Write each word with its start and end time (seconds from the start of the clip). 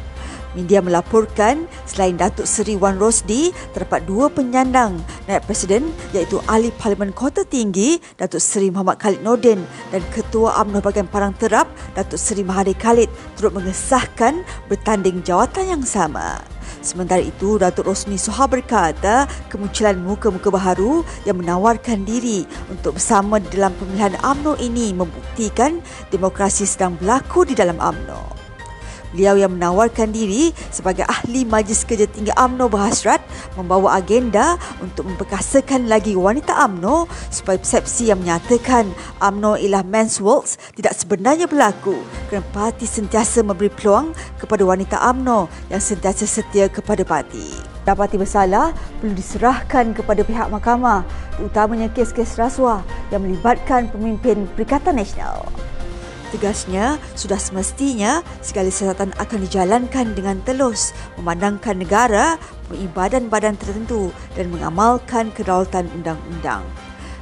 Media 0.51 0.83
melaporkan 0.83 1.63
selain 1.87 2.19
Datuk 2.19 2.43
Seri 2.43 2.75
Wan 2.75 2.99
Rosdi, 2.99 3.55
terdapat 3.71 4.03
dua 4.03 4.27
penyandang 4.27 4.99
naib 5.25 5.43
presiden 5.47 5.95
iaitu 6.11 6.43
Ahli 6.51 6.75
Parlimen 6.75 7.15
Kota 7.15 7.47
Tinggi 7.47 8.03
Datuk 8.19 8.43
Seri 8.43 8.67
Muhammad 8.67 8.99
Khalid 8.99 9.23
Nordin 9.23 9.63
dan 9.95 10.03
Ketua 10.11 10.59
UMNO 10.59 10.83
Bahagian 10.83 11.07
Parang 11.07 11.31
Terap 11.39 11.71
Datuk 11.95 12.19
Seri 12.19 12.43
Mahathir 12.43 12.75
Khalid 12.75 13.07
turut 13.39 13.55
mengesahkan 13.55 14.43
bertanding 14.67 15.23
jawatan 15.23 15.79
yang 15.79 15.83
sama. 15.87 16.43
Sementara 16.81 17.21
itu, 17.21 17.61
Datuk 17.61 17.85
Rosmi 17.85 18.17
Soha 18.17 18.49
berkata 18.49 19.29
kemunculan 19.53 20.01
muka-muka 20.01 20.49
baharu 20.49 21.05
yang 21.29 21.37
menawarkan 21.37 22.01
diri 22.09 22.49
untuk 22.73 22.97
bersama 22.97 23.37
dalam 23.37 23.69
pemilihan 23.77 24.17
AMNO 24.25 24.57
ini 24.57 24.89
membuktikan 24.89 25.77
demokrasi 26.09 26.65
sedang 26.65 26.97
berlaku 26.97 27.45
di 27.45 27.53
dalam 27.53 27.77
AMNO. 27.77 28.40
Beliau 29.11 29.35
yang 29.35 29.59
menawarkan 29.59 30.15
diri 30.15 30.55
sebagai 30.71 31.03
ahli 31.03 31.43
Majlis 31.43 31.83
Kerja 31.83 32.07
Tinggi 32.07 32.31
AMNO 32.31 32.71
berhasrat 32.71 33.19
membawa 33.59 33.99
agenda 33.99 34.55
untuk 34.79 35.07
memperkasakan 35.11 35.91
lagi 35.91 36.15
wanita 36.15 36.55
AMNO 36.55 37.11
supaya 37.27 37.59
persepsi 37.59 38.07
yang 38.07 38.23
menyatakan 38.23 38.87
AMNO 39.19 39.59
ialah 39.59 39.83
men's 39.83 40.23
worlds 40.23 40.55
tidak 40.79 40.95
sebenarnya 40.95 41.51
berlaku 41.51 41.99
kerana 42.31 42.47
parti 42.55 42.87
sentiasa 42.87 43.43
memberi 43.43 43.67
peluang 43.67 44.15
kepada 44.39 44.63
wanita 44.63 44.95
AMNO 45.03 45.51
yang 45.67 45.83
sentiasa 45.83 46.23
setia 46.23 46.71
kepada 46.71 47.03
parti. 47.03 47.51
Dapati 47.81 48.15
bersalah 48.15 48.71
perlu 49.01 49.11
diserahkan 49.17 49.91
kepada 49.97 50.21
pihak 50.21 50.47
mahkamah 50.53 51.01
terutamanya 51.35 51.89
kes-kes 51.89 52.37
rasuah 52.37 52.85
yang 53.09 53.25
melibatkan 53.25 53.89
pemimpin 53.89 54.45
Perikatan 54.53 55.01
Nasional. 55.01 55.49
Tegasnya, 56.31 56.95
sudah 57.19 57.35
semestinya 57.35 58.23
segala 58.39 58.71
siasatan 58.71 59.11
akan 59.19 59.39
dijalankan 59.43 60.15
dengan 60.15 60.39
telus 60.47 60.95
memandangkan 61.19 61.75
negara, 61.75 62.39
badan-badan 62.95 63.59
tertentu 63.59 64.15
dan 64.39 64.47
mengamalkan 64.47 65.27
kedaulatan 65.35 65.91
undang-undang. 65.91 66.63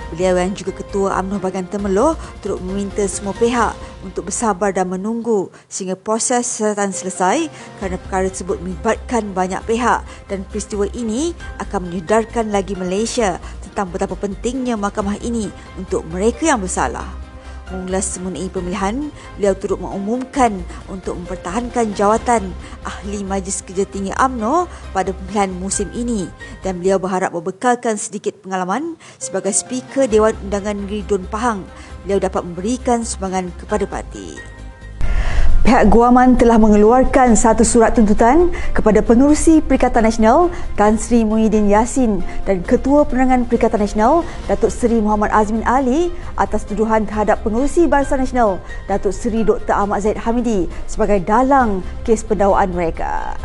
Beliau 0.09 0.41
yang 0.41 0.57
juga 0.57 0.73
Ketua 0.73 1.21
UMNO 1.21 1.37
Bahagian 1.37 1.69
Temeloh 1.69 2.17
turut 2.41 2.57
meminta 2.65 3.05
semua 3.05 3.33
pihak 3.37 3.77
untuk 4.01 4.33
bersabar 4.33 4.73
dan 4.73 4.89
menunggu 4.89 5.53
sehingga 5.69 5.93
proses 5.93 6.49
siasatan 6.49 6.89
selesai 6.89 7.45
kerana 7.77 8.01
perkara 8.01 8.25
tersebut 8.25 8.57
melibatkan 8.57 9.37
banyak 9.37 9.61
pihak 9.69 10.01
dan 10.25 10.41
peristiwa 10.49 10.89
ini 10.97 11.37
akan 11.61 11.93
menyedarkan 11.93 12.49
lagi 12.49 12.73
Malaysia 12.73 13.37
tentang 13.61 13.93
betapa 13.93 14.17
pentingnya 14.17 14.73
mahkamah 14.81 15.21
ini 15.21 15.53
untuk 15.77 16.01
mereka 16.09 16.57
yang 16.57 16.61
bersalah. 16.61 17.28
Mengulas 17.69 18.17
mengenai 18.17 18.49
pemilihan, 18.49 19.13
beliau 19.37 19.53
turut 19.53 19.77
mengumumkan 19.77 20.65
untuk 20.89 21.13
mempertahankan 21.21 21.93
jawatan 21.93 22.49
Ahli 22.81 23.21
Majlis 23.21 23.61
Kerja 23.61 23.85
Tinggi 23.85 24.09
AMNO 24.17 24.65
pada 24.89 25.13
pemilihan 25.13 25.53
musim 25.53 25.87
ini 25.93 26.25
dan 26.65 26.81
beliau 26.81 26.97
berharap 26.97 27.29
berbekalkan 27.29 28.01
sedikit 28.01 28.41
pengalaman 28.41 28.97
sebagai 29.21 29.53
Speaker 29.53 30.09
Dewan 30.09 30.33
Undangan 30.49 30.81
Negeri 30.81 31.05
Don 31.05 31.29
Pahang, 31.29 31.61
beliau 32.01 32.17
dapat 32.17 32.41
memberikan 32.41 33.05
sumbangan 33.05 33.53
kepada 33.61 33.85
parti. 33.85 34.58
Pihak 35.69 35.93
Guaman 35.93 36.33
telah 36.33 36.57
mengeluarkan 36.57 37.37
satu 37.37 37.61
surat 37.61 37.93
tuntutan 37.93 38.49
kepada 38.73 39.05
pengurusi 39.05 39.61
Perikatan 39.61 40.01
Nasional 40.01 40.49
Tan 40.73 40.97
Sri 40.97 41.21
Muhyiddin 41.21 41.69
Yassin 41.69 42.25
dan 42.49 42.65
Ketua 42.65 43.05
Penerangan 43.05 43.45
Perikatan 43.45 43.85
Nasional 43.85 44.25
Datuk 44.49 44.73
Seri 44.73 44.97
Muhammad 44.97 45.29
Azmin 45.29 45.61
Ali 45.69 46.09
atas 46.41 46.65
tuduhan 46.65 47.05
terhadap 47.05 47.45
pengurusi 47.45 47.85
Barisan 47.85 48.25
Nasional 48.25 48.57
Datuk 48.89 49.13
Seri 49.13 49.45
Dr. 49.45 49.77
Ahmad 49.77 50.01
Zaid 50.01 50.17
Hamidi 50.17 50.65
sebagai 50.89 51.21
dalang 51.21 51.85
kes 52.01 52.25
pendakwaan 52.25 52.73
mereka. 52.73 53.37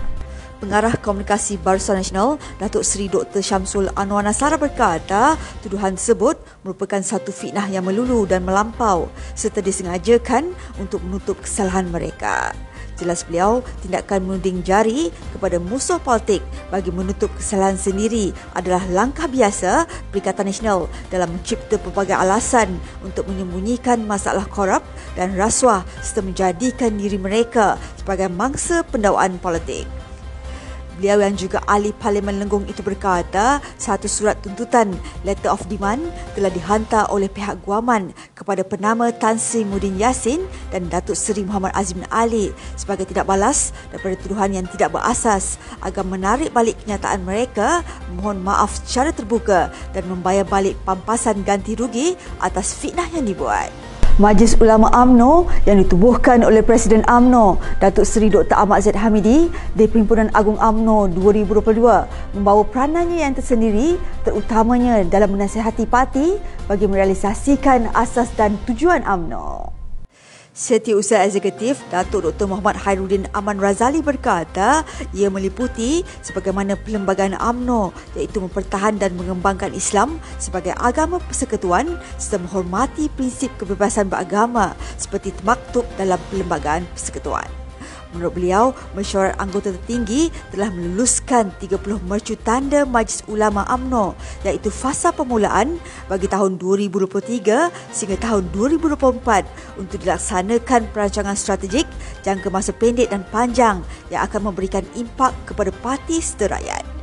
Pengarah 0.62 0.94
Komunikasi 0.94 1.58
Barisan 1.58 1.98
Nasional 1.98 2.38
Datuk 2.62 2.86
Seri 2.86 3.10
Dr. 3.10 3.42
Syamsul 3.42 3.90
Anwar 3.98 4.22
Nasara 4.22 4.54
berkata 4.54 5.34
tuduhan 5.66 5.98
tersebut 5.98 6.38
merupakan 6.62 7.02
satu 7.02 7.34
fitnah 7.34 7.66
yang 7.66 7.82
melulu 7.82 8.22
dan 8.22 8.46
melampau 8.46 9.10
serta 9.34 9.58
disengajakan 9.58 10.54
untuk 10.78 11.02
menutup 11.02 11.42
kesalahan 11.42 11.90
mereka. 11.90 12.54
Jelas 12.94 13.26
beliau, 13.26 13.58
tindakan 13.82 14.22
menuding 14.22 14.62
jari 14.62 15.10
kepada 15.34 15.58
musuh 15.58 15.98
politik 15.98 16.38
bagi 16.70 16.94
menutup 16.94 17.26
kesalahan 17.34 17.74
sendiri 17.74 18.30
adalah 18.54 18.86
langkah 18.86 19.26
biasa 19.26 19.90
Perikatan 20.14 20.46
Nasional 20.46 20.86
dalam 21.10 21.34
mencipta 21.34 21.74
pelbagai 21.74 22.14
alasan 22.14 22.78
untuk 23.02 23.26
menyembunyikan 23.26 24.06
masalah 24.06 24.46
korup 24.46 24.86
dan 25.18 25.34
rasuah 25.34 25.82
serta 25.98 26.22
menjadikan 26.22 26.94
diri 26.94 27.18
mereka 27.18 27.74
sebagai 27.98 28.30
mangsa 28.30 28.86
pendakwaan 28.86 29.42
politik. 29.42 30.03
Beliau 30.94 31.26
yang 31.26 31.34
juga 31.34 31.58
ahli 31.66 31.90
Parlimen 31.90 32.38
Lenggong 32.38 32.70
itu 32.70 32.78
berkata 32.78 33.58
satu 33.74 34.06
surat 34.06 34.38
tuntutan 34.38 34.94
letter 35.26 35.50
of 35.50 35.66
demand 35.66 36.06
telah 36.38 36.50
dihantar 36.54 37.10
oleh 37.10 37.26
pihak 37.26 37.58
Guaman 37.66 38.14
kepada 38.38 38.62
penama 38.62 39.10
Tan 39.10 39.34
Sri 39.34 39.66
Mudin 39.66 39.98
Yassin 39.98 40.46
dan 40.70 40.86
Datuk 40.86 41.18
Seri 41.18 41.42
Muhammad 41.42 41.74
Azmin 41.74 42.06
Ali 42.14 42.54
sebagai 42.78 43.10
tidak 43.10 43.26
balas 43.26 43.74
daripada 43.90 44.14
tuduhan 44.22 44.54
yang 44.54 44.66
tidak 44.70 44.94
berasas 44.94 45.58
agar 45.82 46.06
menarik 46.06 46.54
balik 46.54 46.78
kenyataan 46.86 47.26
mereka 47.26 47.82
mohon 48.14 48.38
maaf 48.38 48.78
secara 48.86 49.10
terbuka 49.10 49.74
dan 49.90 50.06
membayar 50.06 50.46
balik 50.46 50.78
pampasan 50.86 51.42
ganti 51.42 51.74
rugi 51.74 52.14
atas 52.38 52.70
fitnah 52.70 53.10
yang 53.10 53.26
dibuat. 53.26 53.93
Majlis 54.14 54.54
Ulama 54.62 54.94
AMNO 54.94 55.50
yang 55.66 55.82
ditubuhkan 55.82 56.46
oleh 56.46 56.62
Presiden 56.62 57.02
AMNO 57.02 57.58
Datuk 57.82 58.06
Seri 58.06 58.30
Dr. 58.30 58.54
Ahmad 58.54 58.86
Zaid 58.86 58.94
Hamidi 58.94 59.50
di 59.74 59.90
Perhimpunan 59.90 60.30
Agung 60.30 60.54
AMNO 60.54 61.10
2022 61.18 62.38
membawa 62.38 62.62
peranannya 62.62 63.26
yang 63.26 63.34
tersendiri 63.34 63.98
terutamanya 64.22 65.02
dalam 65.10 65.34
menasihati 65.34 65.90
parti 65.90 66.38
bagi 66.70 66.86
merealisasikan 66.86 67.90
asas 67.90 68.30
dan 68.38 68.54
tujuan 68.70 69.02
AMNO. 69.02 69.83
Setiausaha 70.54 71.26
Eksekutif 71.26 71.82
Datuk 71.90 72.30
Dr. 72.30 72.46
Muhammad 72.46 72.78
Hairuddin 72.78 73.26
Aman 73.34 73.58
Razali 73.58 73.98
berkata 73.98 74.86
ia 75.10 75.26
meliputi 75.26 76.06
sebagaimana 76.22 76.78
perlembagaan 76.78 77.34
AMNO 77.34 77.90
iaitu 78.14 78.38
mempertahan 78.38 79.02
dan 79.02 79.18
mengembangkan 79.18 79.74
Islam 79.74 80.22
sebagai 80.38 80.70
agama 80.78 81.18
persekutuan 81.26 81.98
serta 82.22 82.38
menghormati 82.38 83.10
prinsip 83.18 83.50
kebebasan 83.58 84.06
beragama 84.06 84.78
seperti 84.94 85.34
termaktub 85.34 85.82
dalam 85.98 86.22
perlembagaan 86.30 86.86
persekutuan. 86.94 87.63
Menurut 88.14 88.38
beliau, 88.38 88.64
mesyuarat 88.94 89.34
anggota 89.42 89.74
tertinggi 89.74 90.30
telah 90.54 90.70
meluluskan 90.70 91.50
30 91.58 91.98
mercu 92.06 92.38
tanda 92.46 92.86
Majlis 92.86 93.26
Ulama 93.26 93.66
AMNO 93.66 94.14
iaitu 94.46 94.70
fasa 94.70 95.10
permulaan 95.10 95.82
bagi 96.06 96.30
tahun 96.30 96.54
2023 96.62 97.74
sehingga 97.90 98.16
tahun 98.22 98.54
2024 98.54 99.82
untuk 99.82 99.98
dilaksanakan 99.98 100.80
perancangan 100.94 101.34
strategik 101.34 101.90
jangka 102.22 102.48
masa 102.54 102.70
pendek 102.70 103.10
dan 103.10 103.26
panjang 103.34 103.82
yang 104.14 104.22
akan 104.22 104.54
memberikan 104.54 104.86
impak 104.94 105.34
kepada 105.50 105.74
parti 105.82 106.22
serta 106.22 106.54
rakyat. 106.54 106.94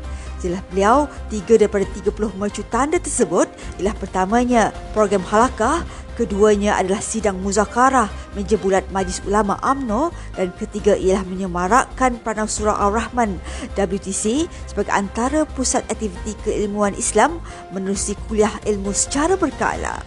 Jelas 0.42 0.66
beliau, 0.74 1.06
tiga 1.30 1.54
daripada 1.54 1.86
30 1.86 2.34
mercu 2.34 2.66
tanda 2.74 2.98
tersebut 2.98 3.46
ialah 3.78 3.94
pertamanya 3.94 4.74
program 4.98 5.22
halakah 5.30 5.86
Keduanya 6.22 6.78
adalah 6.78 7.02
sidang 7.02 7.42
muzakarah 7.42 8.06
meja 8.38 8.54
bulat 8.54 8.86
Majlis 8.94 9.26
Ulama 9.26 9.58
AMNO 9.58 10.14
dan 10.38 10.54
ketiga 10.54 10.94
ialah 10.94 11.26
menyemarakkan 11.26 12.22
Pranau 12.22 12.46
Surah 12.46 12.78
Al-Rahman 12.78 13.42
WTC 13.74 14.46
sebagai 14.70 14.94
antara 14.94 15.50
pusat 15.50 15.82
aktiviti 15.90 16.38
keilmuan 16.46 16.94
Islam 16.94 17.42
menerusi 17.74 18.14
kuliah 18.30 18.54
ilmu 18.70 18.94
secara 18.94 19.34
berkala. 19.34 20.06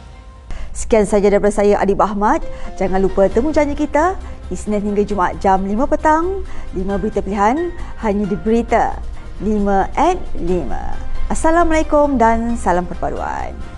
Sekian 0.71 1.03
sahaja 1.03 1.35
daripada 1.35 1.51
saya 1.51 1.83
Adib 1.83 1.99
Ahmad. 1.99 2.47
Jangan 2.79 3.03
lupa 3.03 3.27
temu 3.27 3.51
janji 3.51 3.75
kita 3.75 4.15
Isnin 4.55 4.87
hingga 4.87 5.03
Jumaat 5.03 5.43
jam 5.43 5.67
5 5.67 5.75
petang. 5.99 6.47
5 6.79 6.95
berita 7.03 7.27
pilihan 7.27 7.75
hanya 8.07 8.25
di 8.31 8.39
Berita 8.39 9.03
5 9.43 9.51
at 9.99 10.23
5. 10.39 11.27
Assalamualaikum 11.27 12.23
dan 12.23 12.55
salam 12.55 12.87
perpaduan. 12.87 13.74